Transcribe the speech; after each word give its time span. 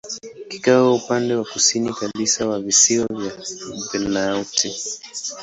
Kiko 0.49 0.87
upande 0.95 1.35
wa 1.35 1.45
kusini 1.45 1.93
kabisa 1.93 2.47
wa 2.47 2.59
visiwa 2.61 3.07
vya 3.07 3.31
Vanuatu. 3.93 4.69